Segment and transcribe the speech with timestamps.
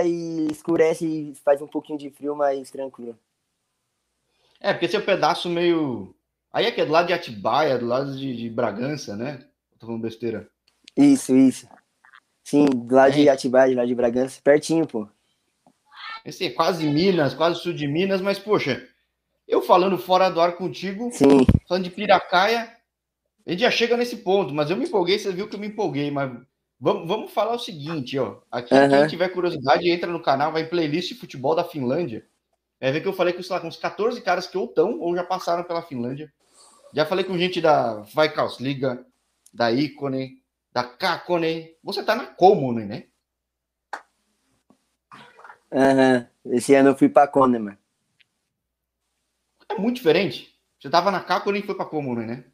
[0.00, 3.18] e escurece e faz um pouquinho de frio, mas tranquilo.
[4.60, 6.14] É, porque esse é um pedaço meio.
[6.52, 9.44] Aí é que é do lado de Atibaia, do lado de, de Bragança, né?
[9.78, 10.48] Tô falando besteira.
[10.96, 11.68] Isso, isso.
[12.44, 13.16] Sim, do lado é.
[13.16, 15.06] de Atibaia, do lado de Bragança, pertinho, pô.
[16.24, 18.86] Esse é quase Minas, quase sul de Minas, mas, poxa,
[19.46, 21.44] eu falando fora do ar contigo, Sim.
[21.68, 22.76] falando de Piracaia,
[23.44, 25.66] a gente já chega nesse ponto, mas eu me empolguei, você viu que eu me
[25.66, 26.30] empolguei, mas
[26.82, 28.40] vamos, vamos falar o seguinte, ó.
[28.50, 28.88] Aqui, uhum.
[28.88, 32.26] quem tiver curiosidade, entra no canal, vai em playlist de futebol da Finlândia.
[32.80, 34.98] Vai ver que eu falei com, sei lá, com uns 14 caras que ou estão
[34.98, 36.32] ou já passaram pela Finlândia.
[36.92, 38.04] Já falei com gente da
[38.58, 39.06] Liga,
[39.54, 40.42] da Icone,
[40.72, 41.76] da Kakone.
[41.84, 43.04] Você tá na Comune, né?
[45.72, 46.28] Aham.
[46.44, 46.52] Uhum.
[46.56, 47.78] Esse ano eu fui pra Kone, mano.
[49.68, 50.52] É muito diferente.
[50.80, 52.44] Você tava na Kakone e foi pra Comune, né?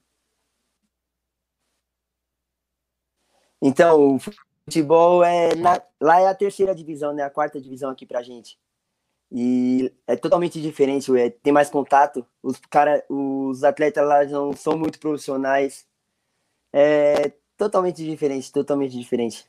[3.60, 5.54] Então, o futebol é.
[5.54, 7.22] Na, lá é a terceira divisão, né?
[7.22, 8.58] A quarta divisão aqui pra gente.
[9.30, 12.26] E é totalmente diferente, tem mais contato.
[12.42, 15.86] Os, cara, os atletas lá não são muito profissionais.
[16.72, 19.44] É totalmente diferente, totalmente diferente.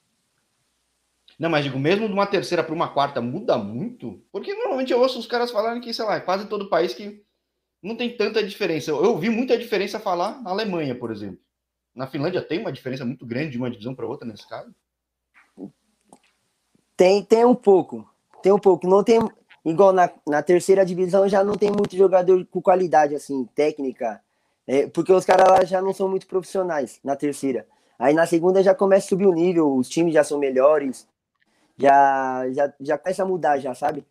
[1.37, 4.21] Não, mas digo, mesmo de uma terceira para uma quarta muda muito?
[4.31, 7.23] Porque normalmente eu ouço os caras falarem que, sei lá, é quase todo país que
[7.81, 8.91] não tem tanta diferença.
[8.91, 11.39] Eu ouvi muita diferença falar na Alemanha, por exemplo.
[11.99, 14.73] Na Finlândia tem uma diferença muito grande de uma divisão para outra nesse caso?
[16.95, 18.09] Tem, tem um pouco.
[18.41, 18.87] Tem um pouco.
[18.87, 19.19] Não tem
[19.65, 24.21] igual na, na terceira divisão já não tem muito jogador com qualidade assim, técnica.
[24.65, 27.67] É, porque os caras lá já não são muito profissionais na terceira.
[27.99, 31.05] Aí na segunda já começa a subir o nível, os times já são melhores.
[31.77, 34.05] Já já já começa a mudar já, sabe?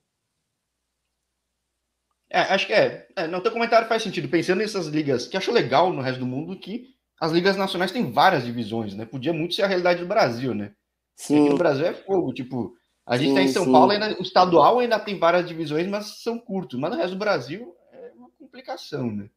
[2.29, 3.09] É, acho que é.
[3.17, 3.27] é.
[3.27, 4.29] Não, teu comentário faz sentido.
[4.29, 8.11] Pensando nessas ligas, que acho legal no resto do mundo que as ligas nacionais têm
[8.11, 9.05] várias divisões, né?
[9.05, 10.73] Podia muito ser a realidade do Brasil, né?
[11.17, 11.41] Sim.
[11.41, 13.73] Aqui no Brasil é fogo, tipo, a gente está em São sim.
[13.73, 16.79] Paulo, ainda, o estadual ainda tem várias divisões, mas são curtos.
[16.79, 19.31] Mas no resto do Brasil é uma complicação, né?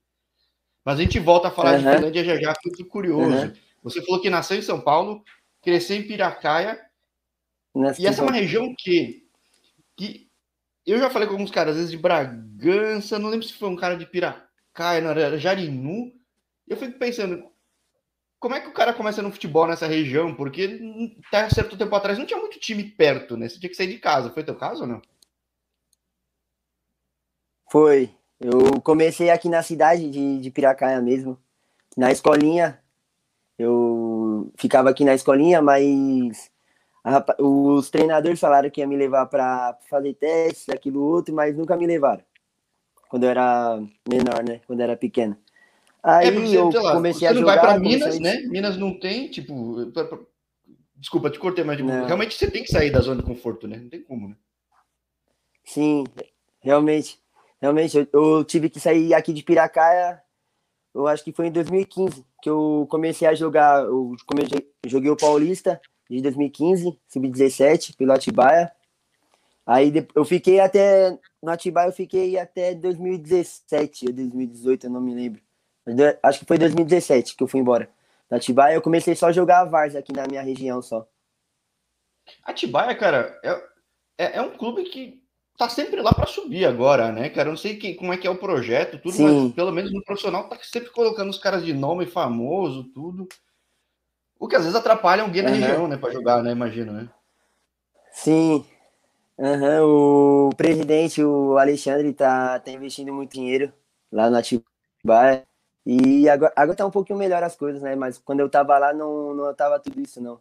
[0.83, 1.83] Mas a gente volta a falar uhum.
[1.83, 3.47] de Finlândia já já, fico curioso.
[3.47, 3.53] Uhum.
[3.83, 5.23] Você falou que nasceu em São Paulo,
[5.61, 6.79] cresceu em Piracaia.
[7.97, 9.23] e essa é uma região que,
[9.95, 10.27] que
[10.85, 13.75] eu já falei com alguns caras, às vezes de Bragança, não lembro se foi um
[13.75, 16.11] cara de Piracaia, não era Jarinu.
[16.67, 17.50] Eu fico pensando,
[18.41, 20.33] como é que o cara começa no futebol nessa região?
[20.33, 20.81] Porque
[21.27, 23.47] até certo tempo atrás não tinha muito time perto, né?
[23.47, 24.31] Você tinha que sair de casa.
[24.31, 24.99] Foi teu caso ou não?
[27.71, 28.09] Foi.
[28.39, 31.37] Eu comecei aqui na cidade de, de Piracaia mesmo.
[31.95, 32.81] Na escolinha.
[33.59, 36.49] Eu ficava aqui na escolinha, mas
[37.03, 41.77] a, os treinadores falaram que ia me levar para fazer testes, aquilo outro, mas nunca
[41.77, 42.23] me levaram.
[43.07, 43.79] Quando eu era
[44.09, 44.61] menor, né?
[44.65, 45.37] Quando eu era pequeno.
[46.03, 47.33] Aí é porque, eu lá, comecei a jogar.
[47.33, 48.41] Você não vai para Minas, né?
[48.47, 49.91] Minas não tem, tipo.
[49.91, 50.17] Pra, pra...
[50.95, 53.77] Desculpa, te cortei, mas tipo, realmente você tem que sair da zona de conforto, né?
[53.77, 54.35] Não tem como, né?
[55.63, 56.03] Sim,
[56.59, 57.19] realmente.
[57.59, 60.21] Realmente, eu, eu tive que sair aqui de Piracaia,
[60.93, 63.83] eu acho que foi em 2015 que eu comecei a jogar.
[63.83, 65.79] Eu comecei, joguei o Paulista
[66.09, 68.71] de 2015, sub-17, pelo Atibaia.
[69.65, 71.17] Aí eu fiquei até.
[71.41, 75.41] No Atibaia eu fiquei até 2017 ou 2018, eu não me lembro.
[76.21, 77.89] Acho que foi 2017 que eu fui embora.
[78.29, 81.07] Na Atibaia eu comecei só a jogar a Vars aqui na minha região só.
[82.43, 83.63] Atibaia, cara, é,
[84.17, 85.21] é, é um clube que
[85.57, 87.49] tá sempre lá para subir agora, né, cara?
[87.49, 89.45] Eu não sei que, como é que é o projeto, tudo, Sim.
[89.45, 93.27] mas pelo menos no profissional tá sempre colocando os caras de nome famoso, tudo.
[94.39, 95.55] O que às vezes atrapalha alguém na uhum.
[95.55, 96.51] região, né, para jogar, né?
[96.51, 97.09] Imagino, né?
[98.11, 98.65] Sim.
[99.37, 100.47] Uhum.
[100.49, 103.71] O presidente, o Alexandre, tá, tá investindo muito dinheiro
[104.11, 105.45] lá no Atibaia.
[105.85, 107.95] E agora, agora tá um pouquinho melhor as coisas, né?
[107.95, 110.39] Mas quando eu tava lá, não, não tava tudo isso, não.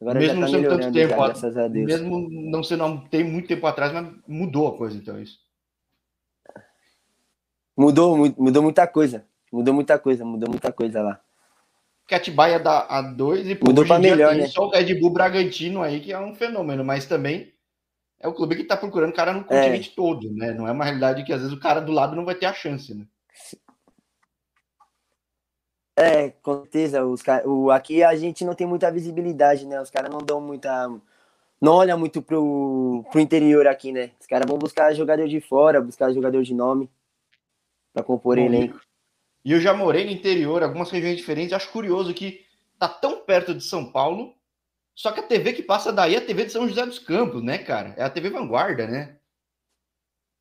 [0.00, 1.86] Agora mesmo já tá sendo tanto tempo, já, graças a Deus.
[1.86, 5.38] Mesmo não sendo não tem muito tempo atrás, mas mudou a coisa, então, é isso.
[7.76, 9.24] Mudou, mudou muita coisa.
[9.50, 11.20] Mudou muita coisa, mudou muita coisa lá.
[12.06, 14.46] Que Atibaia dá a dois e mudou para melhor, né?
[14.46, 17.52] Só o Red Bull Bragantino aí, que é um fenômeno, mas também
[18.20, 19.44] é o clube que tá procurando cara no é.
[19.44, 19.94] continente é.
[19.94, 20.52] todo, né?
[20.52, 22.52] Não é uma realidade que às vezes o cara do lado não vai ter a
[22.52, 23.06] chance, né?
[25.96, 27.04] É, com certeza.
[27.04, 29.80] Os o, aqui a gente não tem muita visibilidade, né?
[29.80, 30.88] Os caras não dão muita.
[31.60, 34.10] Não olham muito pro, pro interior aqui, né?
[34.20, 36.90] Os caras vão buscar jogador de fora, buscar jogador de nome
[37.92, 38.80] para compor Bom, elenco.
[39.44, 41.52] E eu já morei no interior, algumas regiões diferentes.
[41.52, 42.44] Acho curioso que
[42.78, 44.34] tá tão perto de São Paulo,
[44.94, 47.42] só que a TV que passa daí é a TV de São José dos Campos,
[47.42, 47.94] né, cara?
[47.96, 49.16] É a TV Vanguarda, né?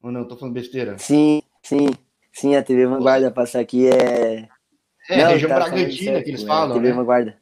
[0.02, 0.98] Ou não, tô falando besteira?
[0.98, 1.90] Sim, sim.
[2.32, 4.50] Sim, a TV Vanguarda passa aqui é
[5.10, 6.76] é, não, região tá, Bragantina que eles é, falam.
[6.76, 6.94] TV né?
[6.94, 7.38] Vanguarda.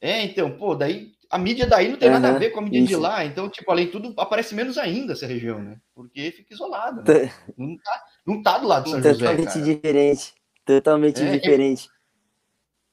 [0.00, 2.62] É, então, pô, daí a mídia daí não tem uhum, nada a ver com a
[2.62, 2.88] mídia isso.
[2.88, 3.24] de lá.
[3.24, 5.78] Então, tipo, além de tudo, aparece menos ainda essa região, né?
[5.94, 7.02] Porque fica isolada.
[7.02, 7.32] Né?
[7.56, 9.34] Não, tá, não tá do lado de São Totalmente José.
[9.34, 10.34] Totalmente diferente.
[10.64, 11.88] Totalmente é, diferente.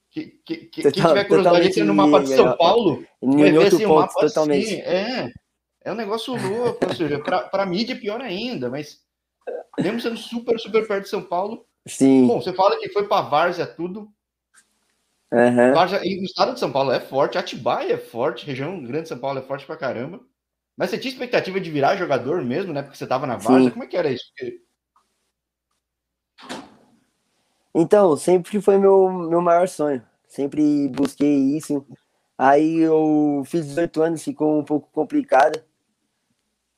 [0.09, 3.67] Que, que, que, Total, quem tiver curiosidade aqui no mapa de São Paulo, vai ver
[3.67, 4.65] assim, um mapa totalmente.
[4.65, 5.31] Assim, é,
[5.85, 8.99] é um negócio louco, ou seja, para mídia é pior ainda, mas
[9.79, 11.65] mesmo sendo super, super perto de São Paulo.
[11.88, 12.28] Sim.
[12.28, 14.12] Bom, você fala que foi para Várzea tudo.
[15.31, 15.74] Uhum.
[15.74, 19.10] Várzea, e o estado de São Paulo é forte, Atibaia é forte, região grande de
[19.10, 20.19] São Paulo é forte pra caramba.
[20.78, 22.81] Mas você tinha expectativa de virar jogador mesmo, né?
[22.81, 23.72] Porque você tava na Várzea, Sim.
[23.72, 24.25] como é que era isso?
[27.74, 30.04] Então, sempre foi meu, meu maior sonho.
[30.27, 31.86] Sempre busquei isso.
[32.38, 35.62] Aí eu fiz 18 anos, ficou um pouco complicado.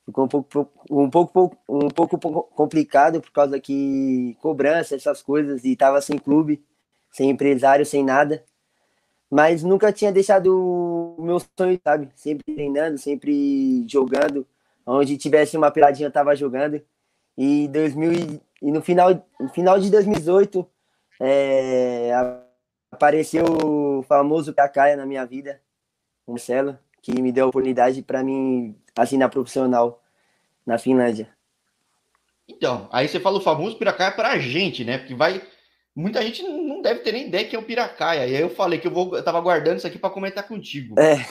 [0.06, 2.18] Ficou um pouco, um pouco, um pouco
[2.56, 6.64] complicado por causa que cobrança, essas coisas, e tava sem clube,
[7.12, 8.44] sem empresário, sem nada.
[9.32, 12.10] Mas nunca tinha deixado o meu sonho, sabe?
[12.16, 14.46] Sempre treinando, sempre jogando.
[14.86, 16.82] Onde tivesse uma peladinha, eu tava jogando.
[17.38, 20.68] E, 2000, e no, final, no final de 2018,
[21.20, 22.12] é,
[22.92, 25.62] apareceu o famoso Cacaia na minha vida,
[26.28, 30.02] o Marcelo, que me deu a oportunidade para mim assinar profissional
[30.66, 31.30] na Finlândia.
[32.48, 34.98] Então, aí você fala o famoso Piracaia para a gente, né?
[34.98, 35.42] Porque vai.
[35.96, 38.28] Muita gente não deve ter nem ideia que é o Piracaia.
[38.28, 41.00] E aí eu falei que eu, vou, eu tava guardando isso aqui para comentar contigo.
[41.00, 41.26] É.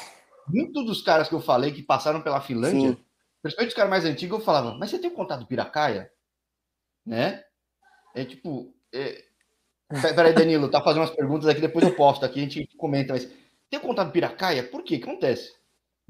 [0.49, 3.05] Muitos dos caras que eu falei que passaram pela Finlândia, Sim.
[3.43, 6.11] principalmente os caras mais antigos, eu falava, mas você tem o contato do Piracaia?
[7.05, 7.43] Né?
[8.15, 8.75] É tipo.
[8.93, 9.25] É...
[10.15, 13.29] Peraí, Danilo, tá fazendo umas perguntas aqui, depois eu posto aqui, a gente comenta, mas
[13.69, 14.63] tem o contato do Piracaia?
[14.63, 14.97] Por quê?
[14.97, 15.53] O que acontece?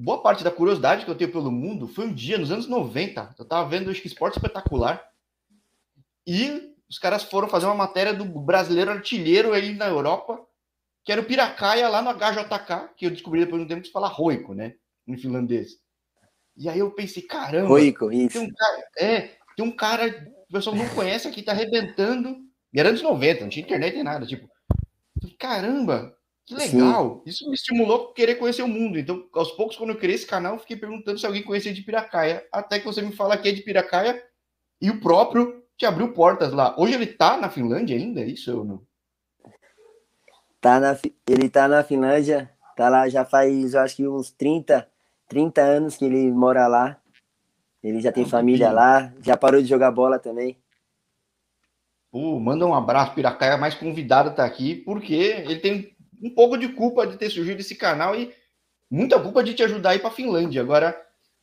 [0.03, 3.37] Boa parte da curiosidade que eu tenho pelo mundo foi um dia, nos anos 90.
[3.39, 5.03] Eu tava vendo, acho que Esporte Espetacular.
[6.27, 10.45] E os caras foram fazer uma matéria do brasileiro artilheiro aí na Europa,
[11.05, 13.87] que era o Piracaia lá no HJK, que eu descobri depois de um tempo que
[13.87, 14.75] se fala Roico, né?
[15.07, 15.79] Em finlandês.
[16.57, 17.69] E aí eu pensei, caramba.
[17.69, 18.39] Roico, isso.
[18.39, 19.21] Tem um cara, é,
[19.57, 22.37] tem um cara, o pessoal não conhece aqui, tá arrebentando.
[22.75, 24.27] E era anos 90, não tinha internet nem nada.
[24.27, 24.49] Tipo,
[25.39, 26.17] caramba,
[26.53, 27.23] que legal!
[27.25, 27.31] Sim.
[27.31, 28.99] Isso me estimulou a querer conhecer o mundo.
[28.99, 32.47] Então, aos poucos, quando eu criei esse canal, fiquei perguntando se alguém conhecia de Piracaia.
[32.53, 34.23] Até que você me fala que é de Piracaia
[34.81, 36.75] e o próprio te abriu portas lá.
[36.79, 38.83] Hoje ele tá na Finlândia ainda, é isso ou não?
[40.61, 40.97] Tá na,
[41.29, 44.89] ele tá na Finlândia, tá lá já faz, eu acho que uns 30,
[45.29, 46.99] 30 anos que ele mora lá.
[47.83, 50.57] Ele já tem ah, família lá, já parou de jogar bola também.
[52.13, 56.69] Pô, manda um abraço, Piracaia, mais convidado tá aqui, porque ele tem um pouco de
[56.69, 58.33] culpa de ter surgido esse canal e
[58.89, 60.63] muita culpa de te ajudar a ir para a Finlândia.
[60.63, 60.97] Agora,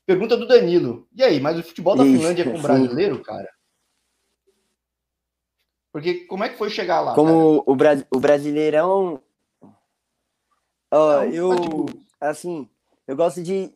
[0.06, 1.08] pergunta do Danilo.
[1.14, 3.54] E aí, mas o futebol da Isso, Finlândia é com brasileiro, cara?
[5.92, 7.14] Porque como é que foi chegar lá?
[7.14, 9.22] Como o, Bra o Brasileirão.
[10.92, 11.60] Ó, eu.
[11.60, 11.86] Tipo...
[12.22, 12.70] Assim,
[13.08, 13.74] eu gosto de.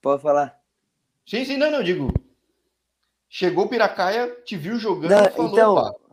[0.00, 0.60] Pode falar?
[1.26, 2.12] Sim, sim, não, não, digo.
[3.28, 6.03] Chegou o Piracaia, te viu jogando não, falou, então,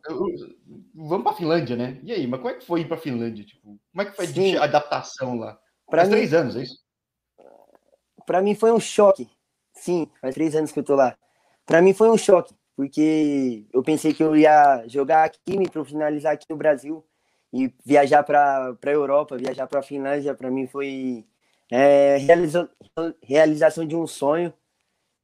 [0.94, 2.00] vamos para Finlândia, né?
[2.04, 3.46] E aí, mas como é que foi ir para Finlândia?
[3.46, 5.60] Tipo, como é que foi a adaptação lá?
[5.90, 6.80] Faz mim, três anos, é isso?
[8.26, 9.30] Para mim foi um choque.
[9.74, 11.18] Sim, faz três anos que eu tô lá.
[11.66, 16.34] Para mim foi um choque, porque eu pensei que eu ia jogar aqui, me profissionalizar
[16.34, 17.06] aqui no Brasil
[17.54, 20.34] e viajar para a Europa, viajar para a Finlândia.
[20.34, 21.26] Para mim foi
[21.72, 22.70] é, realiza,
[23.22, 24.54] realização de um sonho,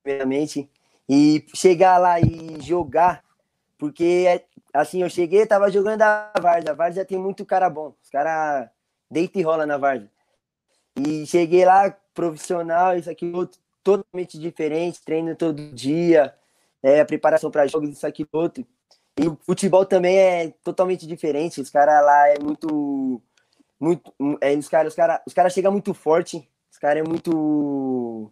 [0.01, 0.69] primeiramente.
[1.09, 3.23] E chegar lá e jogar,
[3.77, 4.43] porque
[4.81, 6.71] assim, eu cheguei, tava jogando a Várzea.
[6.71, 7.93] A Várzea tem muito cara bom.
[8.03, 8.69] Os caras
[9.09, 10.09] deita e rola na Várzea.
[10.95, 16.33] E cheguei lá, profissional, isso aqui outro, totalmente diferente, treino todo dia,
[16.81, 18.65] é, a preparação para jogos, isso aqui outro.
[19.19, 21.61] E o futebol também é totalmente diferente.
[21.61, 23.21] Os caras lá é muito.
[23.79, 26.47] muito é, os caras os cara, os cara chegam muito forte.
[26.71, 28.31] Os caras é muito.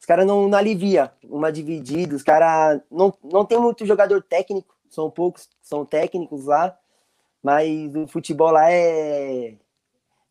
[0.00, 2.16] Os caras não, não alivia uma dividida.
[2.16, 6.76] Os caras não, não tem muito jogador técnico são poucos, são técnicos lá,
[7.42, 9.56] mas o futebol lá é,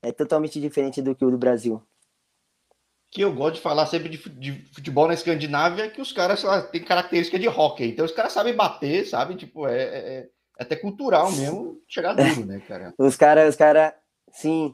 [0.01, 1.81] é totalmente diferente do que o do Brasil.
[3.09, 6.61] Que eu gosto de falar sempre de, de futebol na Escandinávia, que os caras lá,
[6.61, 9.35] têm característica de hockey, então os caras sabem bater, sabe?
[9.35, 12.93] Tipo, é, é, é até cultural mesmo chegar duro, né, cara?
[12.99, 13.93] Os caras, os caras,
[14.31, 14.73] sim.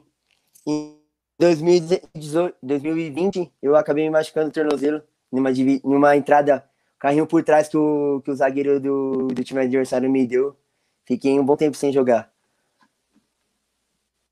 [0.66, 0.96] Em
[1.38, 5.50] 2018, 2020, eu acabei me machucando o tornozelo numa,
[5.82, 6.64] numa entrada
[7.02, 10.56] carrinho por trás que o, que o zagueiro do, do time adversário me deu.
[11.04, 12.32] Fiquei um bom tempo sem jogar.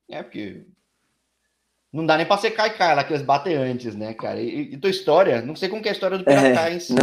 [0.08, 0.64] É, porque
[1.92, 4.40] não dá nem pra ser cai lá que eles batem antes, né, cara?
[4.40, 6.78] E, e tua história, não sei como que é a história do Piratá é, em
[6.78, 6.94] si.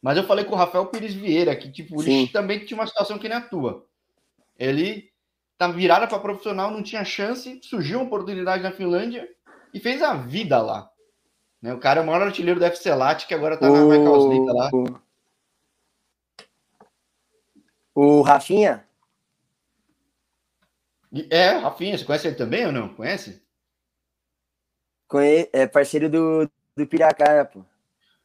[0.00, 3.18] Mas eu falei com o Rafael Pires Vieira, que tipo, ele também tinha uma situação
[3.18, 3.84] que nem a tua.
[4.56, 5.10] Ele
[5.58, 9.28] tá virada para profissional, não tinha chance, surgiu uma oportunidade na Finlândia
[9.74, 10.89] e fez a vida lá.
[11.60, 11.74] Né?
[11.74, 14.70] O cara é o maior artilheiro do FC Lat, que agora tá na Liga lá.
[17.94, 18.84] O Rafinha?
[21.28, 22.94] É, Rafinha, você conhece ele também ou não?
[22.94, 23.42] Conhece?
[25.08, 25.48] Conhe...
[25.52, 27.64] É parceiro do, do Piracaia, pô.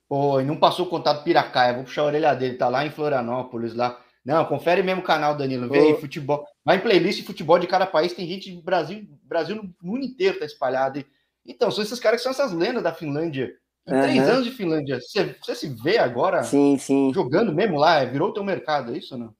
[0.08, 2.86] Pô, e não passou o contato do Piracaia, vou puxar a orelha dele, tá lá
[2.86, 4.00] em Florianópolis, lá.
[4.24, 5.70] Não, confere mesmo o canal, Danilo.
[5.70, 6.46] Vê aí, futebol.
[6.64, 10.40] Vai em playlist futebol de cada país, tem gente do Brasil, Brasil no mundo inteiro
[10.40, 11.04] tá espalhado.
[11.46, 13.56] Então, são esses caras que são essas lendas da Finlândia.
[13.88, 14.02] Em uhum.
[14.02, 17.14] três anos de Finlândia, você, você se vê agora sim, sim.
[17.14, 18.04] jogando mesmo lá?
[18.04, 19.36] Virou o teu mercado, é isso ou não?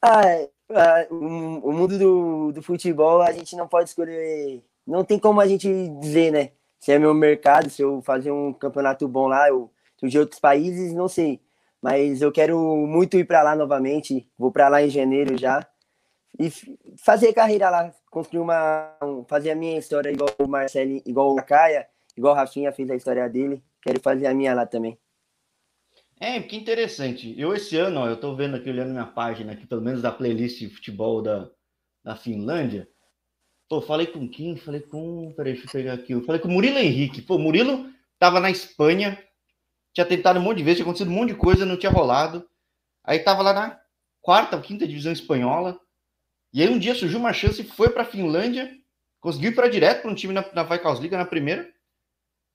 [0.00, 4.62] Ah, é, o mundo do, do futebol a gente não pode escolher.
[4.86, 5.68] Não tem como a gente
[6.00, 6.52] dizer, né?
[6.78, 9.70] Se é meu mercado, se eu fazer um campeonato bom lá, eu
[10.08, 11.40] de outros países, não sei.
[11.80, 14.28] Mas eu quero muito ir para lá novamente.
[14.38, 15.66] Vou para lá em janeiro já.
[16.38, 16.50] E
[16.98, 18.96] fazer carreira lá, construir uma.
[19.28, 21.86] fazer a minha história igual o Marcelo, igual o Caia,
[22.16, 23.62] igual o Rafinha fez a história dele.
[23.82, 24.98] Quero fazer a minha lá também.
[26.18, 27.34] É, que interessante.
[27.38, 30.10] Eu esse ano, ó, eu tô vendo aqui, olhando minha página aqui, pelo menos da
[30.10, 31.50] playlist de futebol da,
[32.02, 32.88] da Finlândia.
[33.68, 34.56] Pô, falei com quem?
[34.56, 35.32] Falei com.
[35.36, 36.12] Peraí, deixa eu pegar aqui.
[36.12, 37.22] Eu falei com o Murilo Henrique.
[37.22, 39.22] Pô, Murilo tava na Espanha,
[39.92, 42.48] tinha tentado um monte de vezes, tinha acontecido um monte de coisa, não tinha rolado.
[43.02, 43.80] Aí tava lá na
[44.20, 45.78] quarta quinta divisão espanhola.
[46.54, 48.70] E aí um dia surgiu uma chance, foi para a Finlândia,
[49.20, 51.68] conseguiu ir para direto para um time na, na Liga na primeira.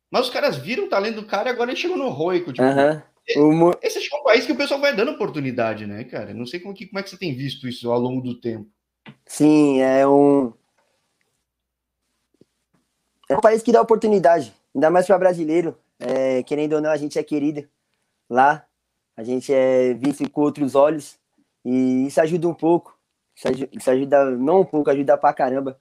[0.09, 2.53] Mas os caras viram o talento do cara e agora ele chegou no Roico.
[2.53, 3.71] Tipo, uhum.
[3.81, 6.33] Esse é um país que o pessoal vai dando oportunidade, né, cara?
[6.33, 8.67] Não sei como, que, como é que você tem visto isso ao longo do tempo.
[9.25, 10.53] Sim, é um.
[13.29, 15.77] É um país que dá oportunidade, ainda mais para brasileiro.
[15.99, 17.67] É, querendo ou não, a gente é querido
[18.29, 18.65] lá,
[19.17, 21.19] a gente é visto com outros olhos
[21.65, 22.97] e isso ajuda um pouco.
[23.39, 25.79] Isso ajuda, isso ajuda não um pouco, ajuda pra caramba.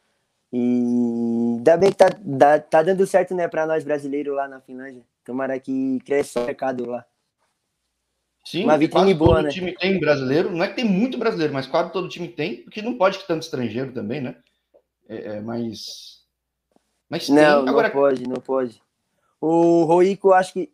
[0.52, 4.60] E ainda bem que tá, tá, tá dando certo, né, para nós brasileiros lá na
[4.60, 5.02] Finlândia.
[5.24, 7.04] Tomara que cresça o mercado lá.
[8.44, 9.50] Sim, uma vitrine boa, todo né?
[9.50, 10.52] time tem brasileiro.
[10.52, 13.26] Não é que tem muito brasileiro, mas quase todo time tem, porque não pode ter
[13.26, 14.36] tanto estrangeiro também, né?
[15.08, 16.24] É, é mas.
[17.10, 17.34] Mas tem.
[17.34, 17.88] Não, Agora...
[17.88, 18.80] não pode, não pode.
[19.40, 20.70] O Roico, acho que.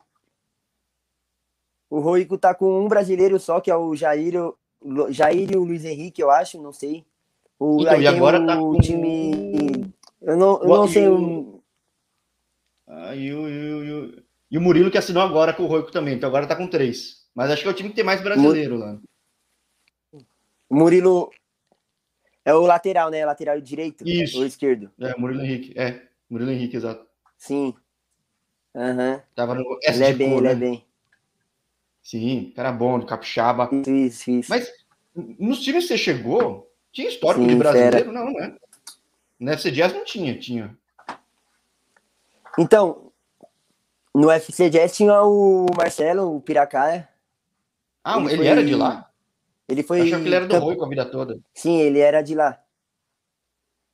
[1.89, 4.35] O Roico tá com um brasileiro só, que é o Jair,
[5.11, 7.05] Jair e o Luiz Henrique, eu acho, não sei.
[7.59, 8.79] O, então, e agora o tá com...
[8.79, 9.93] time.
[10.21, 11.09] Eu não, eu não sei.
[11.09, 11.63] O...
[12.87, 16.15] Ah, e, o, e, o, e o Murilo que assinou agora com o Roico também,
[16.15, 17.25] então agora tá com três.
[17.35, 18.85] Mas acho que é o time que tem mais brasileiro Mur...
[18.85, 18.99] lá.
[20.69, 21.31] O Murilo
[22.45, 23.25] é o lateral, né?
[23.25, 24.39] Lateral direito Isso.
[24.39, 24.91] ou esquerdo?
[25.01, 25.73] É, Murilo Henrique.
[25.79, 27.07] É, Murilo Henrique, exato.
[27.37, 27.75] Sim.
[28.75, 29.21] Uhum.
[29.35, 30.67] Tava no S ele é bem, cor, ele é né?
[30.67, 30.85] é bem.
[32.05, 33.71] Sim, cara bom, de capixaba.
[33.87, 34.51] Isso, isso.
[34.51, 34.71] Mas
[35.17, 37.97] nos times que você chegou, tinha histórico Sim, de brasileiro?
[37.97, 38.13] Fera.
[38.13, 38.55] Não, né?
[39.41, 40.77] No FC Jazz não tinha, tinha.
[42.59, 43.11] Então,
[44.15, 47.09] no FC Jazz tinha o Marcelo, o Piracaia.
[48.05, 48.47] Ah, ele, ele foi...
[48.47, 49.11] era de lá?
[49.67, 50.03] Ele foi.
[50.03, 50.77] Achou que ele era do Camp...
[50.77, 51.41] com a vida toda.
[51.55, 52.63] Sim, ele era de lá.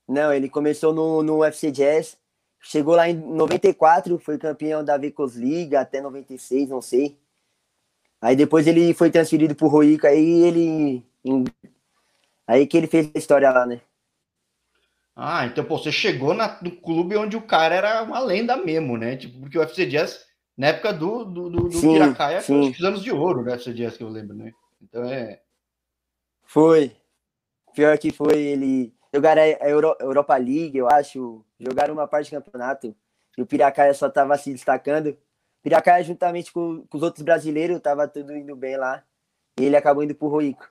[0.06, 2.18] Não, ele começou no, no UFC Jazz,
[2.60, 7.16] chegou lá em 94, foi campeão da Vicos League até 96, não sei.
[8.20, 11.04] Aí depois ele foi transferido pro Roico, aí ele.
[12.46, 13.80] Aí que ele fez a história lá, né?
[15.16, 18.96] Ah, então pô, você chegou na, no clube onde o cara era uma lenda mesmo,
[18.96, 19.16] né?
[19.16, 22.80] Tipo, porque o UFC Jazz, na época do, do, do, do sim, Piracaia, foi os
[22.82, 24.52] anos de ouro do UFC Jazz, que eu lembro, né?
[24.80, 25.40] Então é.
[26.42, 26.96] Foi.
[27.74, 28.94] Pior que foi, ele.
[29.12, 31.44] Jogaram a Euro, Europa League, eu acho.
[31.58, 32.94] Jogaram uma parte do campeonato.
[33.36, 35.16] E o Piracaia só tava se destacando.
[35.62, 39.02] Piracaia, juntamente com, com, os outros brasileiros, tava tudo indo bem lá.
[39.58, 40.68] E ele acabou indo pro Roico.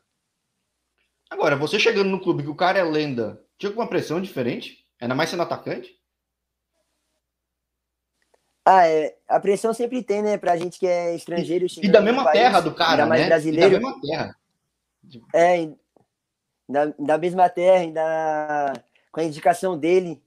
[1.29, 4.85] Agora, você chegando no clube que o cara é lenda, tinha alguma pressão diferente?
[4.99, 5.99] Ainda mais sendo atacante?
[8.65, 10.37] Ah, é, a pressão sempre tem, né?
[10.37, 11.65] Pra gente que é estrangeiro.
[11.65, 13.27] E, e da mesma país, terra do cara, mais né?
[13.27, 13.75] brasileiro.
[13.75, 14.35] E da mesma terra.
[15.33, 15.69] É,
[16.67, 18.73] da, da mesma terra, ainda
[19.11, 20.21] com a indicação dele.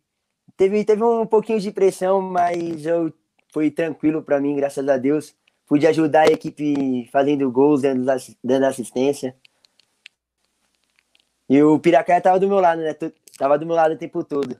[0.56, 3.12] Teve, teve um pouquinho de pressão, mas eu
[3.52, 5.34] foi tranquilo para mim, graças a Deus.
[5.68, 9.36] Pude ajudar a equipe fazendo gols, dando, assistência.
[11.48, 12.96] E o Piracaia tava do meu lado, né?
[13.38, 14.58] Tava do meu lado o tempo todo.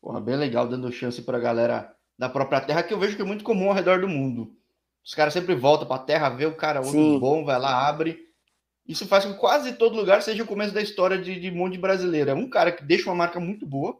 [0.00, 3.24] Porra, bem legal, dando chance pra galera da própria terra, que eu vejo que é
[3.24, 4.54] muito comum ao redor do mundo.
[5.02, 7.18] Os caras sempre voltam pra terra, vê o cara outro Sim.
[7.18, 8.28] bom, vai lá, abre.
[8.86, 11.56] Isso faz com que quase todo lugar seja o começo da história de, de um
[11.56, 12.30] monte de brasileiro.
[12.30, 13.98] É um cara que deixa uma marca muito boa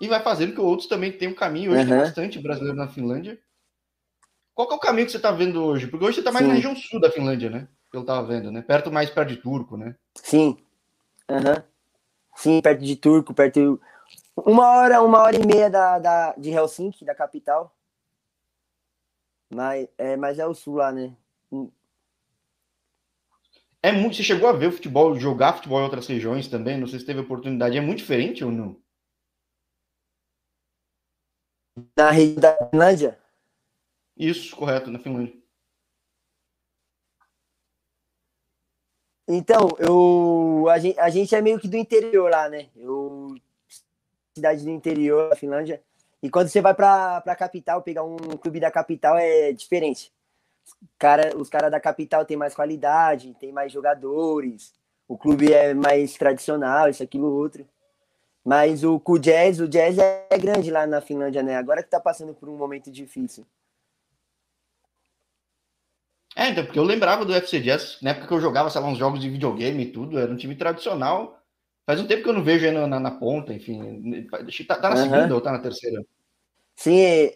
[0.00, 1.72] e vai fazendo que outros também tenham um caminho.
[1.72, 1.88] Hoje uhum.
[1.88, 3.38] tem bastante brasileiro na Finlândia.
[4.54, 5.86] Qual é o caminho que você está vendo hoje?
[5.86, 6.48] Porque hoje você está mais Sim.
[6.48, 7.68] na região sul da Finlândia, né?
[7.90, 8.62] que eu tava vendo, né?
[8.62, 9.96] Perto mais perto de Turco, né?
[10.14, 10.58] Sim.
[11.30, 11.62] Uhum.
[12.34, 13.80] Sim, perto de Turco, perto.
[14.36, 17.74] Uma hora, uma hora e meia da, da, de Helsinki, da capital.
[19.48, 21.16] Mas é, mas é o sul lá, né?
[23.82, 24.16] É muito.
[24.16, 26.78] Você chegou a ver o futebol, jogar futebol em outras regiões também?
[26.78, 27.78] Não sei se teve oportunidade.
[27.78, 28.76] É muito diferente ou não?
[31.96, 33.18] Na região da Finlândia?
[34.16, 35.34] Isso, correto, na Finlândia.
[39.28, 42.68] Então, eu, a, gente, a gente é meio que do interior lá, né?
[42.76, 43.34] Eu,
[44.34, 45.82] cidade do interior da Finlândia.
[46.22, 50.12] E quando você vai para a capital, pegar um clube da capital é diferente.
[50.98, 54.72] Cara, os caras da capital têm mais qualidade, tem mais jogadores,
[55.08, 57.66] o clube é mais tradicional, isso, aquilo, outro.
[58.46, 61.56] Mas o, o Jazz, o Jazz é grande lá na Finlândia, né?
[61.56, 63.44] Agora que tá passando por um momento difícil.
[66.36, 68.86] É, então, porque eu lembrava do FC Jazz, na época que eu jogava, sei lá,
[68.86, 71.42] uns jogos de videogame e tudo, era um time tradicional.
[71.84, 74.28] Faz um tempo que eu não vejo aí na, na, na ponta, enfim.
[74.68, 75.02] Tá, tá na uhum.
[75.02, 76.04] segunda ou tá na terceira?
[76.76, 77.32] Sim,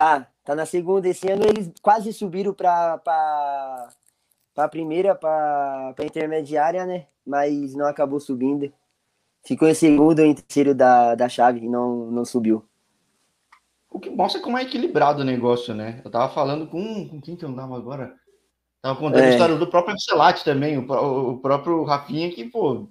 [0.00, 1.08] ah, tá na segunda.
[1.08, 2.98] Esse ano eles quase subiram para
[4.52, 7.06] para primeira, para intermediária, né?
[7.24, 8.72] Mas não acabou subindo.
[9.46, 12.64] Ficou em segundo ou em terceiro da, da chave e não, não subiu.
[13.90, 16.00] O que mostra como é equilibrado o negócio, né?
[16.04, 18.14] Eu tava falando com, com quem que eu andava agora?
[18.82, 19.28] Tava contando é.
[19.28, 22.88] a história do próprio Ancelotti também, o, o, próprio Rafinha, que, pô,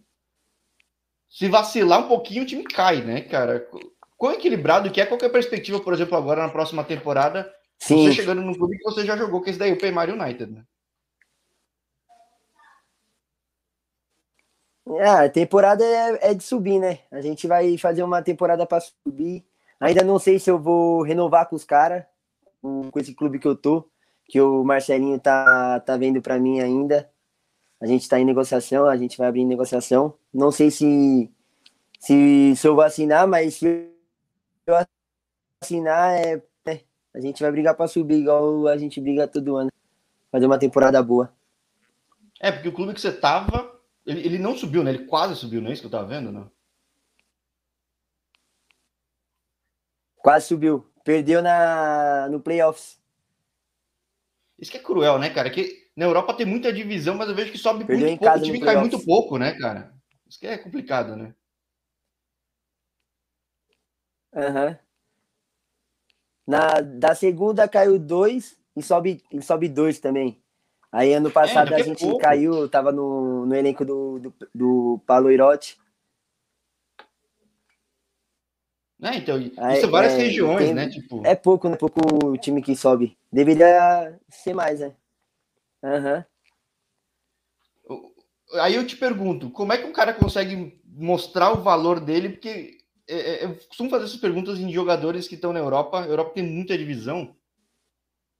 [1.29, 3.67] se vacilar um pouquinho, o time cai, né, cara?
[4.15, 5.05] Quão equilibrado que é?
[5.05, 7.51] Qual que é a perspectiva, por exemplo, agora na próxima temporada?
[7.79, 8.07] Sim.
[8.07, 10.51] Você chegando no clube que você já jogou, que é esse daí, o Paymar United,
[10.51, 10.63] né?
[14.85, 16.99] É, a temporada é, é de subir, né?
[17.11, 19.45] A gente vai fazer uma temporada para subir
[19.83, 22.05] Ainda não sei se eu vou renovar com os caras,
[22.61, 23.85] com esse clube que eu tô,
[24.29, 27.11] que o Marcelinho tá, tá vendo para mim ainda.
[27.81, 30.13] A gente está em negociação, a gente vai abrir negociação.
[30.33, 31.29] Não sei se,
[31.99, 33.91] se, se eu vou assinar, mas se
[34.65, 34.75] eu
[35.61, 36.79] assinar, é, é
[37.13, 39.69] a gente vai brigar para subir, igual a gente briga todo ano.
[40.31, 41.29] Fazer uma temporada boa.
[42.39, 43.72] É, porque o clube que você tava,
[44.05, 44.91] ele, ele não subiu, né?
[44.91, 46.51] Ele quase subiu, não é isso que eu tava vendo, não?
[50.17, 50.89] Quase subiu.
[51.03, 52.97] Perdeu na, no playoffs.
[54.57, 55.49] Isso que é cruel, né, cara?
[55.49, 58.37] Que na Europa tem muita divisão, mas eu vejo que sobe Perdeu muito pouco.
[58.37, 59.93] O time cai muito pouco, né, cara?
[60.27, 61.35] Isso que é complicado, né?
[64.33, 64.67] Aham.
[64.67, 64.77] Uhum.
[66.45, 70.42] Na, da segunda caiu dois e sobe, e sobe dois também.
[70.93, 72.19] Aí ano passado é, a é gente pouco.
[72.19, 75.75] caiu, tava no, no elenco do, do, do Paulo Irotti.
[79.01, 80.87] É, então, isso é várias é, regiões, tem, né?
[80.87, 81.25] Tipo...
[81.25, 81.75] É pouco, né?
[81.75, 83.17] Pouco o time que sobe.
[83.31, 84.93] Deveria ser mais, né?
[85.83, 86.25] Aham.
[87.89, 88.11] Uhum.
[88.61, 92.29] Aí eu te pergunto, como é que um cara consegue mostrar o valor dele?
[92.29, 92.77] Porque
[93.07, 96.01] é, é, eu costumo fazer essas perguntas em jogadores que estão na Europa.
[96.01, 97.35] A Europa tem muita divisão.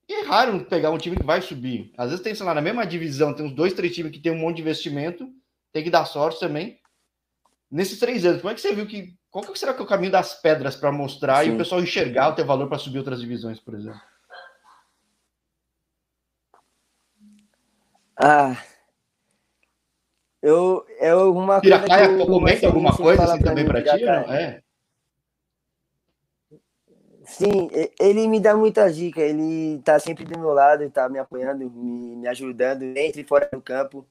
[0.08, 1.94] E é raro pegar um time que vai subir.
[1.98, 4.32] Às vezes tem, sei lá, na mesma divisão, tem uns dois, três times que tem
[4.32, 5.30] um monte de investimento,
[5.72, 6.80] tem que dar sorte também.
[7.72, 9.88] Nesses três anos, como é que você viu que qual que será que é o
[9.88, 11.50] caminho das pedras para mostrar Sim.
[11.50, 14.00] e o pessoal enxergar o teu valor para subir outras divisões, por exemplo?
[18.16, 18.56] Ah,
[20.44, 24.04] eu, eu uma Piracaia coisa comenta alguma coisa assim também para ti?
[24.04, 24.34] Não?
[24.34, 24.62] É.
[27.26, 31.70] Sim, ele me dá muita dica, ele tá sempre do meu lado, tá me apoiando,
[31.70, 34.06] me, me ajudando dentro e fora do campo.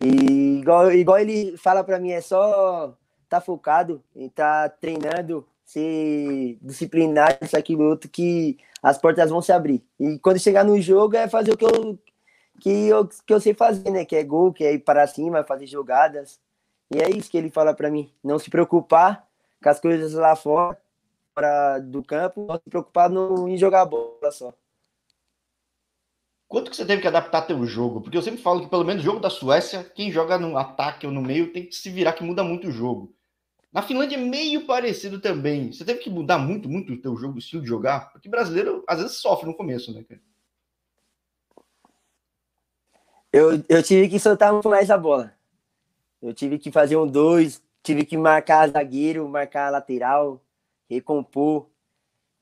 [0.00, 2.96] E igual, igual ele fala para mim, é só
[3.28, 9.52] tá focado em tá treinando, ser disciplinado, isso, aquilo, outro, que as portas vão se
[9.52, 9.84] abrir.
[9.98, 11.98] E quando chegar no jogo é fazer o que eu,
[12.60, 14.04] que eu, que eu sei fazer, né?
[14.04, 16.40] Que é gol, que é ir para cima, fazer jogadas.
[16.92, 18.12] E é isso que ele fala para mim.
[18.24, 19.24] Não se preocupar
[19.62, 20.76] com as coisas lá fora,
[21.34, 24.52] fora do campo, não se preocupar no, em jogar bola só.
[26.48, 28.00] Quanto que você teve que adaptar teu jogo?
[28.00, 31.06] Porque eu sempre falo que pelo menos o jogo da Suécia, quem joga no ataque
[31.06, 33.14] ou no meio tem que se virar que muda muito o jogo.
[33.72, 35.72] Na Finlândia é meio parecido também.
[35.72, 38.10] Você teve que mudar muito, muito o teu jogo, o estilo de jogar?
[38.10, 40.20] Porque brasileiro às vezes sofre no começo, né, cara?
[43.32, 45.32] Eu, eu tive que soltar muito mais a bola.
[46.20, 50.42] Eu tive que fazer um dois, tive que marcar zagueiro, marcar lateral,
[50.90, 51.68] recompor.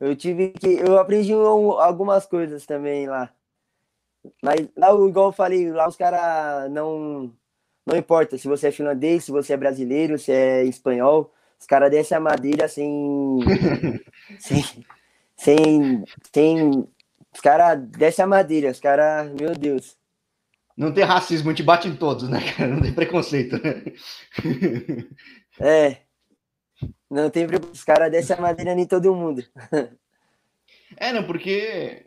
[0.00, 0.68] Eu tive que.
[0.68, 3.32] Eu aprendi um, algumas coisas também lá.
[4.42, 7.32] Mas lá, igual eu falei, lá os caras não
[7.88, 11.90] não importa se você é finlandês, se você é brasileiro, se é espanhol, os caras
[11.90, 13.38] descem a madeira sem.
[14.38, 14.62] sem,
[15.34, 16.88] sem, sem.
[17.34, 19.32] Os caras descem a madeira, os caras.
[19.32, 19.96] Meu Deus.
[20.76, 22.68] Não tem racismo, a gente bate em todos, né, cara?
[22.74, 23.82] Não tem preconceito, né?
[25.58, 26.07] É.
[27.10, 27.74] Não tem preconceito.
[27.74, 29.44] Os caras descem a madeira em todo mundo.
[30.96, 32.06] É, não, porque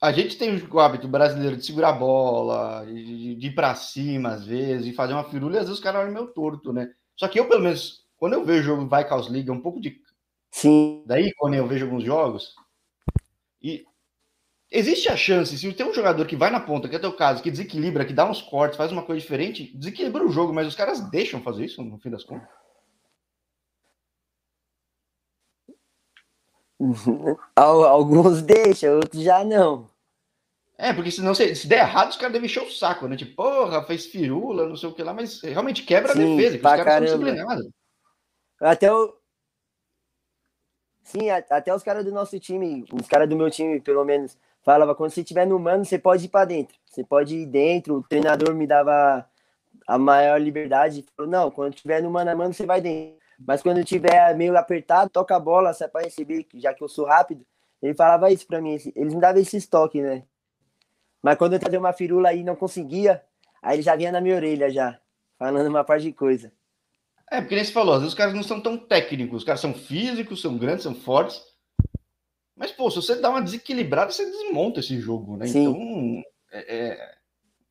[0.00, 4.30] a gente tem o hábito brasileiro de segurar a bola, de, de ir pra cima
[4.30, 6.90] às vezes, e fazer uma firula, e às vezes os caras olham meio torto, né?
[7.16, 9.80] Só que eu, pelo menos, quando eu vejo o jogo vai Caos Liga, um pouco
[9.80, 10.00] de.
[10.50, 11.02] Sim.
[11.06, 12.54] Daí, quando eu vejo alguns jogos,
[13.60, 13.84] e
[14.70, 17.42] existe a chance, se tem um jogador que vai na ponta, que é teu caso,
[17.42, 20.74] que desequilibra, que dá uns cortes, faz uma coisa diferente, desequilibra o jogo, mas os
[20.74, 22.48] caras deixam fazer isso no fim das contas.
[27.54, 29.88] Alguns deixam, outros já não.
[30.78, 33.14] É, porque senão, se, se der errado, os caras devem encher o saco, né?
[33.14, 36.58] Tipo, porra, fez firula, não sei o que lá, mas realmente quebra Sim, a defesa,
[36.58, 37.08] que os caras caramba.
[37.08, 37.68] são disciplinados.
[38.58, 39.14] Até o.
[41.02, 44.94] Sim, até os caras do nosso time, os caras do meu time, pelo menos, falava
[44.94, 46.78] quando você estiver no mano, você pode ir para dentro.
[46.86, 49.28] Você pode ir dentro, o treinador me dava
[49.86, 51.04] a maior liberdade.
[51.14, 53.19] Falou, não, quando estiver no mano a mano, você vai dentro.
[53.46, 57.06] Mas quando tiver meio apertado, toca a bola, sai para receber, já que eu sou
[57.06, 57.44] rápido.
[57.82, 60.24] Ele falava isso para mim, eles me davam esse estoque, né?
[61.22, 63.22] Mas quando eu trazia uma firula aí não conseguia,
[63.62, 64.98] aí ele já vinha na minha orelha já,
[65.38, 66.52] falando uma parte de coisa.
[67.30, 69.60] É, porque nem você falou, às vezes os caras não são tão técnicos, os caras
[69.60, 71.40] são físicos, são grandes, são fortes.
[72.56, 75.46] Mas, pô, se você dá uma desequilibrada, você desmonta esse jogo, né?
[75.46, 75.62] Sim.
[75.62, 76.22] Então.
[76.52, 77.14] É, é...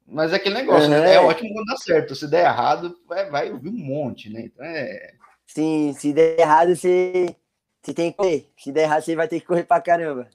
[0.07, 0.89] Mas é aquele negócio, uhum.
[0.89, 1.13] né?
[1.13, 2.15] É ótimo quando dá certo.
[2.15, 4.45] Se der errado, vai, vai ouvir um monte, né?
[4.45, 5.13] Então é.
[5.49, 7.35] Sim, se der errado, você,
[7.81, 8.47] você tem que correr.
[8.55, 10.29] Se der errado, você vai ter que correr pra caramba.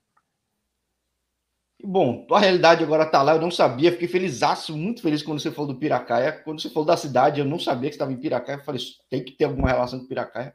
[1.84, 5.52] Bom, a realidade agora tá lá, eu não sabia, fiquei feliz, muito feliz quando você
[5.52, 6.32] falou do Piracaia.
[6.32, 8.56] Quando você falou da cidade, eu não sabia que estava em Piracaia.
[8.56, 10.52] Eu falei, tem que ter alguma relação com Piracaia.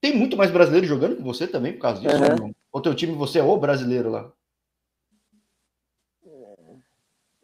[0.00, 2.14] Tem muito mais brasileiro jogando que você também por causa disso?
[2.14, 2.54] Uhum.
[2.70, 4.32] Ou teu time, você é o brasileiro lá?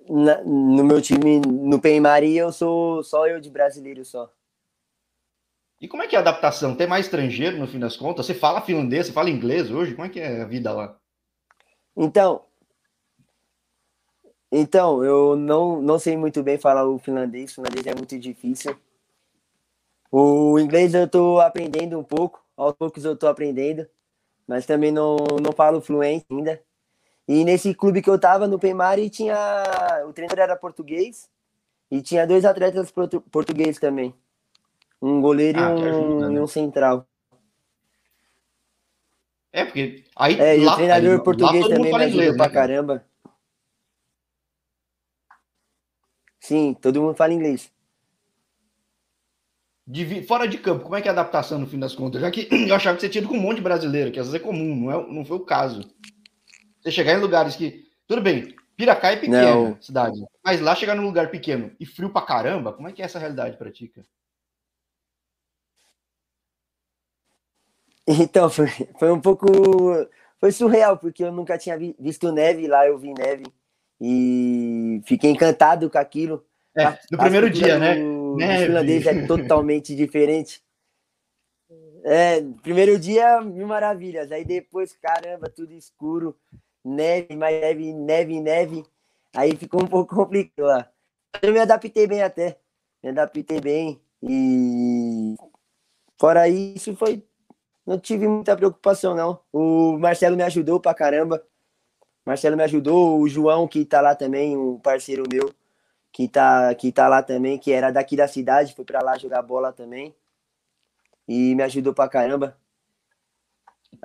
[0.08, 4.32] Na, no meu time, no Peimari, eu sou só eu de brasileiro só.
[5.80, 6.74] E como é que é a adaptação?
[6.74, 8.26] Tem mais estrangeiro no fim das contas?
[8.26, 9.94] Você fala finlandês, você fala inglês hoje?
[9.94, 10.98] Como é que é a vida lá?
[11.96, 12.42] Então,
[14.50, 18.76] então eu não, não sei muito bem falar o finlandês, o finlandês é muito difícil.
[20.10, 23.86] O inglês eu estou aprendendo um pouco, aos poucos eu estou aprendendo,
[24.46, 26.62] mas também não, não falo fluente ainda.
[27.28, 29.36] E nesse clube que eu tava, no Peimari, tinha.
[30.08, 31.28] O treinador era português
[31.90, 32.92] e tinha dois atletas
[33.30, 34.14] portugueses também.
[35.06, 36.40] Um goleiro ah, e um, ajuda, né?
[36.40, 37.06] um central.
[39.52, 40.40] É, porque aí.
[40.40, 43.06] É, e lá, o treinador aí, português também me ajudou inglês, pra né, caramba.
[46.40, 47.72] Sim, todo mundo fala inglês.
[49.86, 52.20] De, fora de campo, como é que é a adaptação no fim das contas?
[52.20, 54.26] Já que eu achava que você tinha ido com um monte de brasileiro, que às
[54.26, 55.88] vezes é comum, não, é, não foi o caso.
[56.82, 57.86] Você chegar em lugares que.
[58.08, 59.80] Tudo bem, Piracá é pequena não.
[59.80, 63.04] cidade, mas lá chegar num lugar pequeno e frio pra caramba, como é que é
[63.04, 64.06] essa realidade pra ti, cara?
[68.22, 69.46] Então, foi, foi um pouco.
[70.38, 73.44] Foi surreal, porque eu nunca tinha visto neve lá, eu vi neve.
[74.00, 76.44] E fiquei encantado com aquilo.
[76.76, 77.96] É, a, no primeiro dia, né?
[77.98, 80.62] O finlandês é totalmente diferente.
[82.04, 84.30] É, primeiro dia, mil maravilhas.
[84.30, 86.36] Aí depois, caramba, tudo escuro,
[86.84, 88.84] neve, mais neve, neve, neve.
[89.34, 90.90] Aí ficou um pouco complicado lá.
[91.42, 92.58] Eu me adaptei bem até.
[93.02, 94.00] Me adaptei bem.
[94.22, 95.34] E
[96.18, 97.24] fora isso, foi
[97.86, 99.40] não tive muita preocupação, não.
[99.52, 101.42] O Marcelo me ajudou pra caramba.
[102.24, 105.54] Marcelo me ajudou, o João, que tá lá também, um parceiro meu,
[106.12, 109.42] que tá, que tá lá também, que era daqui da cidade, foi pra lá jogar
[109.42, 110.12] bola também.
[111.28, 112.58] E me ajudou pra caramba.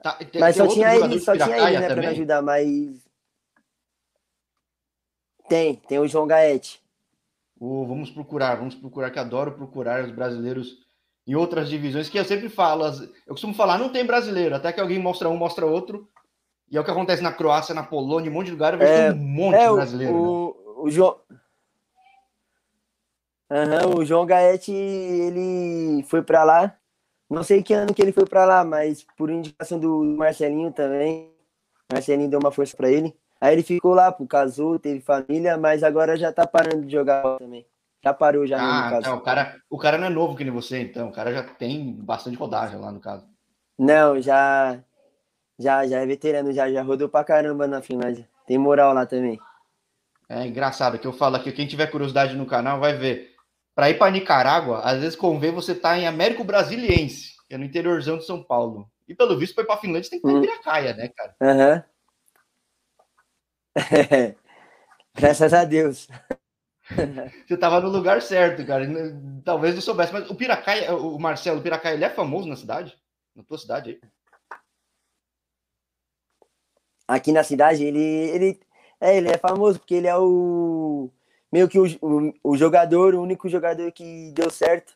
[0.04, 1.88] Tá, tem, mas tem só tinha ele, só tinha ele, né, também?
[1.88, 3.08] pra me ajudar, mas.
[5.50, 6.82] Tem, tem o João Gaete.
[7.60, 10.81] Oh, vamos procurar, vamos procurar, que adoro procurar os brasileiros
[11.28, 14.82] em outras divisões, que eu sempre falo, eu costumo falar, não tem brasileiro, até que
[14.82, 16.10] alguém mostra um, mostra outro,
[16.70, 18.80] e é o que acontece na Croácia, na Polônia, em um monte de lugar, eu
[18.80, 20.14] vejo é, um monte é, de brasileiro.
[20.14, 20.24] O, né?
[20.24, 21.18] o, o João...
[23.50, 26.76] Uhum, o João Gaete, ele foi para lá,
[27.30, 31.32] não sei que ano que ele foi para lá, mas por indicação do Marcelinho também,
[31.92, 35.84] Marcelinho deu uma força para ele, aí ele ficou lá, pô, casou, teve família, mas
[35.84, 37.66] agora já tá parando de jogar também.
[38.04, 39.10] Já parou já ah, no caso.
[39.10, 41.10] Não, o, cara, o cara não é novo que nem você, então.
[41.10, 43.26] O cara já tem bastante rodagem lá no caso.
[43.78, 44.80] Não, já.
[45.60, 48.28] Já, já é veterano, já, já rodou pra caramba na Finlândia.
[48.48, 49.40] Tem moral lá também.
[50.28, 53.36] É engraçado que eu falo aqui, quem tiver curiosidade no canal vai ver.
[53.76, 57.58] Para ir para Nicarágua, às vezes convém você estar tá em Américo Brasiliense, que é
[57.58, 58.90] no interiorzão de São Paulo.
[59.08, 60.44] E pelo visto, para ir para Finlândia, tem que estar hum.
[60.44, 61.36] em Piracaia, né, cara?
[61.42, 61.84] Aham.
[63.76, 64.36] Uhum.
[65.14, 66.08] Graças a Deus.
[67.48, 68.86] Você tava no lugar certo, cara.
[69.44, 72.98] Talvez não soubesse, mas o Piracaia, o Marcelo, o Piracaia, ele é famoso na cidade?
[73.36, 74.02] Na tua cidade aí?
[77.08, 78.60] Aqui na cidade, ele, ele,
[79.00, 81.10] é, ele é famoso porque ele é o
[81.52, 84.94] meio que o, o, o jogador, o único jogador que deu certo.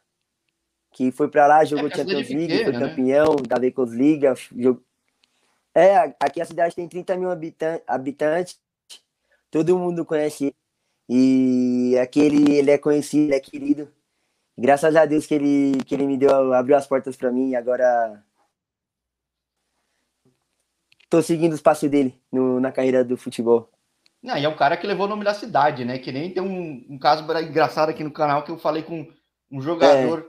[0.91, 2.79] Que foi para lá, jogou é Champions League, foi né?
[2.79, 4.33] campeão da Vecos Liga.
[4.55, 4.81] Jog...
[5.73, 7.29] É, aqui a cidade tem 30 mil
[7.85, 8.57] habitantes,
[9.51, 10.55] todo mundo conhece ele.
[11.07, 13.91] E aqui ele, ele é conhecido, ele é querido.
[14.57, 17.55] Graças a Deus que ele, que ele me deu, abriu as portas para mim e
[17.55, 18.23] agora
[21.09, 23.69] tô seguindo os passos dele no, na carreira do futebol.
[24.23, 25.99] Não, e é um cara que levou o nome da cidade, né?
[25.99, 29.07] Que nem tem um, um caso engraçado aqui no canal que eu falei com
[29.51, 30.25] um jogador é.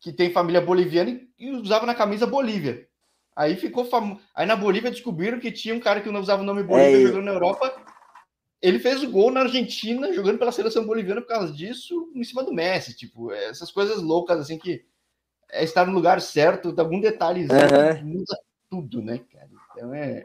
[0.00, 2.86] que tem família boliviana e, e usava na camisa Bolívia.
[3.34, 4.20] Aí ficou famoso.
[4.34, 7.06] Aí na Bolívia descobriram que tinha um cara que não usava o nome Bolívia é.
[7.06, 7.74] jogando na Europa.
[8.62, 12.44] Ele fez o gol na Argentina, jogando pela seleção boliviana por causa disso, em cima
[12.44, 12.94] do Messi.
[12.94, 14.84] Tipo, essas coisas loucas, assim, que
[15.50, 18.04] é estar no lugar certo, algum detalhezinho uhum.
[18.04, 18.38] muda
[18.70, 19.50] tudo, né, cara?
[19.72, 20.24] Então é.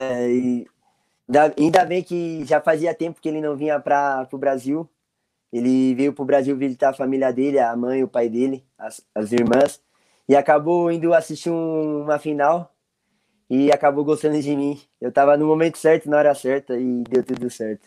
[0.00, 0.66] É, e
[1.56, 4.88] ainda bem que já fazia tempo que ele não vinha para o Brasil.
[5.52, 9.06] Ele veio para o Brasil visitar a família dele, a mãe, o pai dele, as,
[9.14, 9.82] as irmãs,
[10.26, 12.71] e acabou indo assistir um, uma final
[13.54, 14.80] e acabou gostando de mim.
[14.98, 17.86] Eu estava no momento certo, na hora certa e deu tudo certo.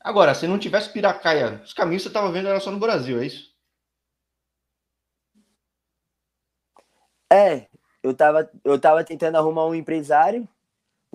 [0.00, 3.20] Agora, se não tivesse Piracaia, os caminhos que você estava vendo era só no Brasil,
[3.20, 3.54] é isso?
[7.32, 7.68] É,
[8.02, 10.48] eu estava eu tava tentando arrumar um empresário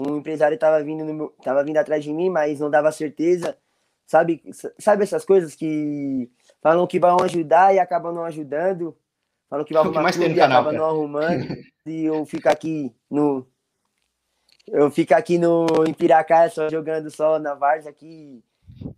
[0.02, 3.58] um empresário estava vindo meu, tava vindo atrás de mim, mas não dava certeza.
[4.06, 4.42] Sabe,
[4.80, 8.98] sabe essas coisas que falam que vão ajudar e acabam não ajudando?
[9.50, 11.48] Falam que vai arrumar tudo e acabam não arrumando.
[11.86, 13.48] e eu fico aqui no
[14.68, 18.44] eu fico aqui no em Piracá só jogando só na Várzea aqui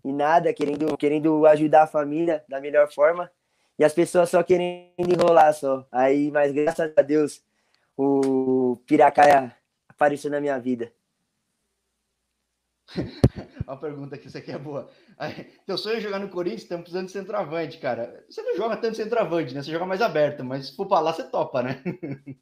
[0.03, 3.31] e nada, querendo querendo ajudar a família da melhor forma.
[3.79, 5.87] E as pessoas só querendo enrolar só.
[5.91, 7.41] Aí, mas graças a Deus,
[7.97, 9.55] o Piracaia
[9.87, 10.91] apareceu na minha vida?
[13.67, 14.89] Uma pergunta que isso aqui é boa.
[15.65, 18.23] teu sonho é jogar no Corinthians, estamos precisando de centroavante, cara.
[18.30, 19.62] Você não joga tanto centroavante, né?
[19.62, 21.82] Você joga mais aberto, mas se for para lá, você topa, né?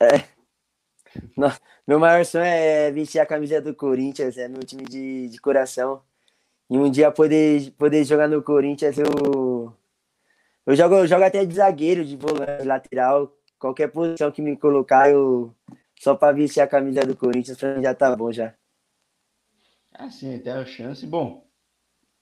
[0.00, 0.28] É.
[1.84, 6.02] meu maior sonho é vestir a camisa do Corinthians, é meu time de, de coração.
[6.70, 9.74] E um dia poder, poder jogar no Corinthians, eu,
[10.66, 15.10] eu, jogo, eu jogo até de zagueiro, de volante, lateral, qualquer posição que me colocar,
[15.10, 15.52] eu
[16.00, 18.54] só para vestir a camisa do Corinthians, pra mim já tá bom já.
[19.92, 21.04] Ah, sim, tem a chance.
[21.06, 21.44] Bom,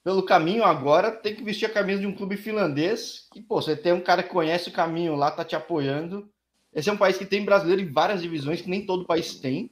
[0.02, 3.26] pelo caminho agora, tem que vestir a camisa de um clube finlandês.
[3.32, 6.30] Que, pô, você tem um cara que conhece o caminho lá, tá te apoiando.
[6.72, 9.70] Esse é um país que tem brasileiro em várias divisões, que nem todo país tem.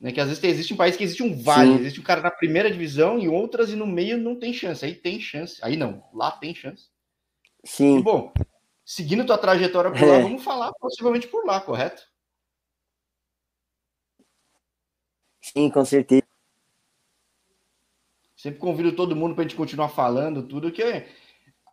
[0.00, 1.80] Né, que às vezes existe um país que existe um vale, Sim.
[1.80, 4.84] existe um cara na primeira divisão e outras e no meio não tem chance.
[4.84, 5.58] Aí tem chance.
[5.62, 6.88] Aí não, lá tem chance.
[7.64, 7.98] Sim.
[7.98, 8.32] E, bom,
[8.84, 10.22] seguindo tua trajetória por lá, é.
[10.22, 12.02] vamos falar possivelmente por lá, correto?
[15.52, 16.26] Sim, com certeza.
[18.36, 21.06] Sempre convido todo mundo para a gente continuar falando tudo, que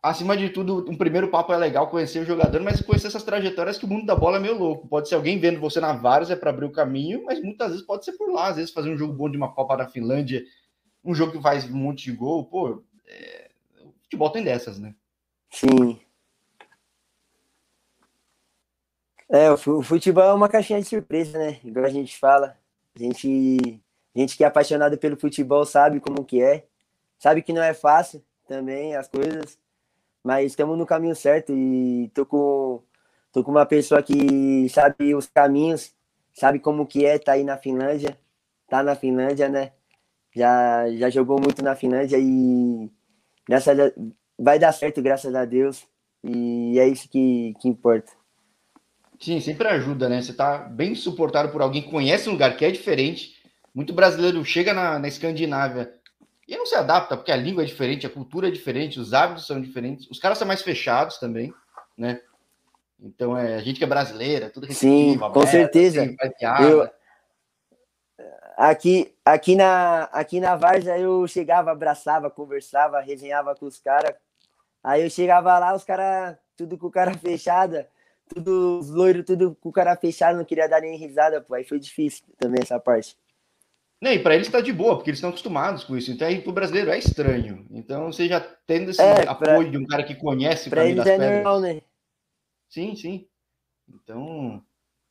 [0.01, 3.77] acima de tudo, um primeiro papo é legal conhecer o jogador, mas conhecer essas trajetórias
[3.77, 4.87] que o mundo da bola é meio louco.
[4.87, 8.05] Pode ser alguém vendo você na Várzea para abrir o caminho, mas muitas vezes pode
[8.05, 10.43] ser por lá, às vezes fazer um jogo bom de uma Copa da Finlândia,
[11.03, 13.49] um jogo que faz um monte de gol, pô, é...
[13.81, 14.93] o futebol tem dessas, né?
[15.49, 15.99] Sim.
[19.29, 21.59] É, o futebol é uma caixinha de surpresa, né?
[21.63, 22.55] Igual a gente fala.
[22.95, 23.81] A gente,
[24.15, 26.65] a gente que é apaixonado pelo futebol sabe como que é.
[27.17, 29.57] Sabe que não é fácil também as coisas.
[30.23, 32.81] Mas estamos no caminho certo e tô com,
[33.31, 35.93] tô com uma pessoa que sabe os caminhos,
[36.33, 38.17] sabe como que é tá aí na Finlândia.
[38.67, 39.73] Tá na Finlândia, né?
[40.35, 42.89] Já, já jogou muito na Finlândia e
[43.47, 43.91] graças a,
[44.39, 45.87] vai dar certo, graças a Deus.
[46.23, 48.11] E é isso que, que importa.
[49.23, 50.21] Sim, sempre ajuda, né?
[50.21, 53.41] Você tá bem suportado por alguém que conhece um lugar que é diferente.
[53.73, 55.93] Muito brasileiro chega na, na Escandinávia
[56.45, 59.47] e não se adapta, porque a língua é diferente, a cultura é diferente, os hábitos
[59.47, 61.53] são diferentes, os caras são mais fechados também,
[61.97, 62.19] né?
[62.99, 66.01] Então, é, a gente que é brasileira, tudo Sim, com aberta, certeza.
[66.01, 66.89] Assim, eu,
[68.57, 74.13] aqui, aqui, na, aqui na Varja eu chegava, abraçava, conversava, resenhava com os caras.
[74.83, 77.87] Aí eu chegava lá, os caras, tudo com o cara fechada
[78.33, 81.53] tudo loiro, tudo com o cara fechado, não queria dar nem risada, pô.
[81.53, 83.15] Aí foi difícil também essa parte.
[84.01, 86.11] Nem, para eles tá de boa, porque eles estão acostumados com isso.
[86.11, 87.65] Então, aí pro brasileiro é estranho.
[87.71, 89.69] Então, você já tendo esse é, apoio pra...
[89.69, 91.31] de um cara que conhece para eles é pedras.
[91.35, 91.81] normal, né?
[92.69, 93.27] Sim, sim.
[93.87, 94.61] Então,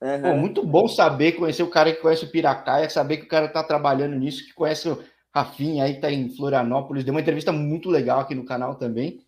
[0.03, 0.21] Uhum.
[0.21, 3.47] Pô, muito bom saber, conhecer o cara que conhece o Piracaia, saber que o cara
[3.47, 5.01] tá trabalhando nisso, que conhece o
[5.33, 7.05] Rafinha aí, que tá em Florianópolis.
[7.05, 9.25] Deu uma entrevista muito legal aqui no canal também.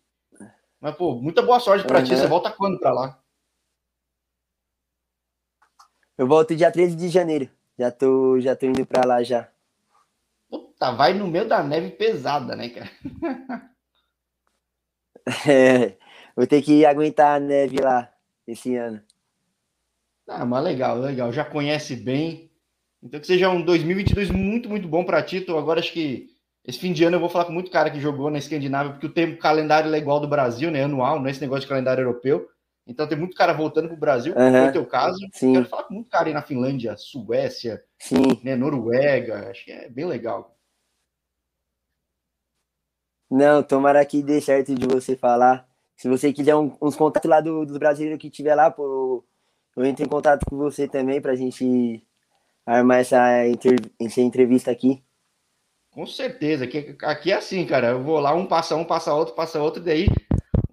[0.81, 2.03] Mas, pô, muita boa sorte para uhum.
[2.03, 2.15] ti.
[2.15, 3.19] Você volta quando para lá?
[6.17, 7.49] Eu volto dia 13 de janeiro.
[7.77, 9.49] Já tô, já tô indo para lá já.
[10.49, 12.89] Puta, vai no meio da neve pesada, né, cara?
[15.45, 15.97] é,
[16.33, 18.09] vou ter que aguentar a neve lá
[18.47, 19.01] esse ano.
[20.25, 21.33] Ah, mas legal, legal.
[21.33, 22.49] Já conhece bem.
[23.03, 25.37] Então que seja um 2022 muito, muito bom para ti.
[25.37, 26.29] Então, agora acho que
[26.63, 29.05] esse fim de ano eu vou falar com muito cara que jogou na Escandinávia, porque
[29.05, 30.83] o tempo calendário é igual do Brasil, né?
[30.85, 32.49] Anual, não é esse negócio de calendário europeu.
[32.87, 34.51] Então tem muito cara voltando para o Brasil, uhum.
[34.51, 35.17] foi o teu caso.
[35.33, 35.53] Sim.
[35.53, 38.39] Quero falar com muito cara aí na Finlândia, Suécia, Sim.
[38.43, 39.49] Né, Noruega.
[39.49, 40.55] Acho que é bem legal.
[43.29, 45.67] Não, tomara que dê certo de você falar.
[45.95, 49.25] Se você quiser um, uns contatos lá do, dos brasileiros que tiver lá, pô,
[49.75, 52.05] eu entro em contato com você também para a gente
[52.65, 53.19] armar essa,
[53.99, 55.03] essa entrevista aqui.
[55.89, 56.65] Com certeza.
[56.65, 57.91] Aqui, aqui é assim, cara.
[57.91, 60.07] Eu vou lá, um passa um, passa outro, passa outro, daí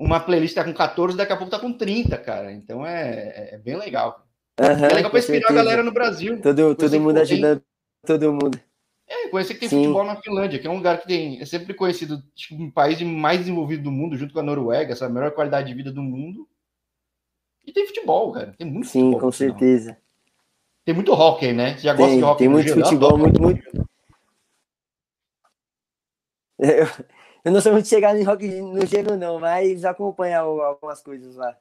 [0.03, 2.53] uma playlist tá com 14, daqui a pouco tá com 30, cara.
[2.53, 4.27] Então é, é bem legal.
[4.61, 6.41] Uhum, é legal pra inspirar a galera no Brasil.
[6.41, 7.67] Todo, todo mundo ajudando tem...
[8.19, 8.61] todo mundo.
[9.09, 9.83] É, conhecer que tem Sim.
[9.85, 13.01] futebol na Finlândia, que é um lugar que tem, é sempre conhecido, tipo, um país
[13.03, 16.03] mais desenvolvido do mundo, junto com a Noruega, essa é melhor qualidade de vida do
[16.03, 16.49] mundo.
[17.65, 18.55] E tem futebol, cara.
[18.59, 19.97] Tem muito Sim, futebol, com certeza.
[20.85, 21.77] Tem muito hockey, né?
[21.77, 22.38] Você já tem, gosta de hockey?
[22.38, 23.62] Tem muito futebol, muito, muito.
[26.59, 26.87] Eu,
[27.45, 31.57] eu não sou muito chegado em rock no gelo, não, mas acompanho algumas coisas lá.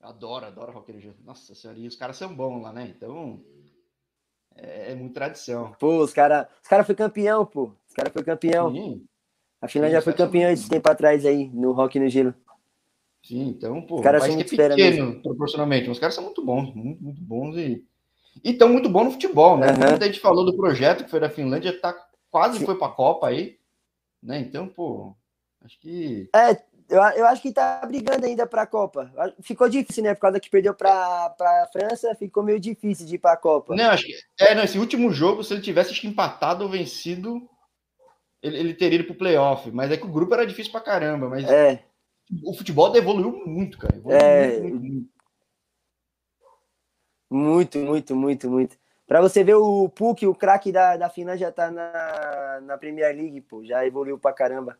[0.00, 1.16] Adoro, adoro rock no gelo.
[1.24, 2.92] Nossa senhora, e os caras são bons lá, né?
[2.96, 3.40] Então,
[4.54, 5.74] é, é muito tradição.
[5.78, 7.72] Pô, os caras os cara foi campeão, pô.
[7.88, 8.72] Os caras foi campeão.
[8.72, 9.04] Sim.
[9.60, 12.34] A Finlândia foi campeão esse tempo atrás aí, no rock no gelo.
[13.24, 15.90] Sim, então, pô, os caras são muito é pequeno, proporcionalmente.
[15.90, 17.84] Os caras são muito bons, muito, muito bons e
[18.44, 19.68] e estão muito bons no futebol, né?
[19.68, 19.96] Uhum.
[20.00, 21.94] a gente falou do projeto que foi da Finlândia, tá
[22.30, 22.64] quase Sim.
[22.64, 23.57] foi para a Copa aí,
[24.22, 24.40] né?
[24.40, 25.14] Então, pô,
[25.62, 26.28] acho que.
[26.34, 26.52] É,
[26.88, 29.12] eu, eu acho que tá brigando ainda para a Copa.
[29.42, 30.14] Ficou difícil, né?
[30.14, 33.74] Por causa que perdeu para a França, ficou meio difícil de ir para a Copa.
[33.74, 34.14] Não, acho que.
[34.40, 37.48] É, não, esse último jogo, se ele tivesse empatado ou vencido,
[38.42, 39.70] ele, ele teria ido pro playoff.
[39.70, 41.28] Mas é que o grupo era difícil pra caramba.
[41.28, 41.84] Mas é.
[42.42, 43.96] o futebol evoluiu muito, cara.
[43.96, 44.60] Evoluiu é.
[44.60, 45.12] Muito,
[47.30, 48.48] muito, muito, muito, muito.
[48.50, 48.87] muito.
[49.08, 53.16] Para você ver o Puck, o craque da, da Finlândia, já tá na, na Premier
[53.16, 53.64] League, pô.
[53.64, 54.78] Já evoluiu pra caramba.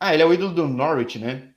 [0.00, 1.54] Ah, ele é o ídolo do Norwich, né?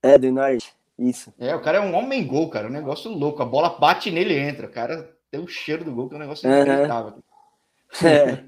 [0.00, 0.72] É, do Norwich.
[0.96, 1.34] Isso.
[1.40, 2.68] É, o cara é um homem gol, cara.
[2.68, 3.42] Um negócio louco.
[3.42, 4.68] A bola bate nele e entra.
[4.68, 6.54] O cara tem o cheiro do gol, que é um negócio uhum.
[6.54, 7.14] inacreditável.
[8.04, 8.44] É.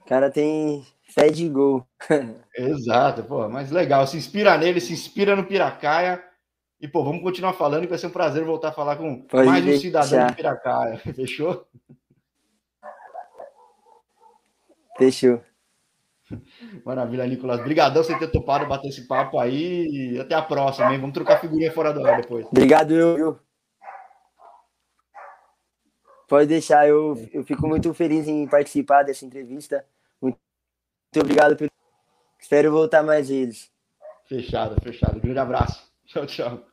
[0.00, 1.86] O cara tem fé de gol.
[2.56, 3.48] Exato, pô.
[3.48, 4.04] Mas legal.
[4.06, 6.22] Se inspira nele, se inspira no Piracaia.
[6.82, 9.46] E, pô, vamos continuar falando, que vai ser um prazer voltar a falar com Pode
[9.46, 9.78] mais deixar.
[9.78, 10.98] um cidadão de Piracaia.
[11.14, 11.64] Fechou?
[14.98, 15.40] Fechou.
[16.84, 17.60] Maravilha, Nicolas.
[17.60, 19.86] Obrigadão por ter topado bater esse papo aí.
[19.86, 20.98] E até a próxima, hein?
[20.98, 22.46] Vamos trocar figurinha fora do ar depois.
[22.46, 23.38] Obrigado, eu.
[26.26, 29.86] Pode deixar, eu, eu fico muito feliz em participar dessa entrevista.
[30.20, 30.38] Muito,
[31.16, 31.56] obrigado.
[32.40, 33.70] Espero voltar mais vezes.
[34.24, 35.20] Fechado, fechado.
[35.20, 35.92] grande abraço.
[36.06, 36.71] Tchau, tchau.